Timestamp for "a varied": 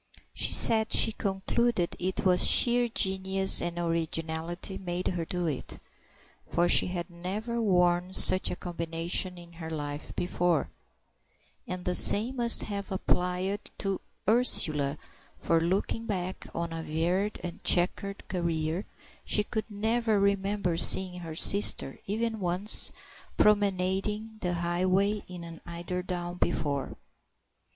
16.73-17.39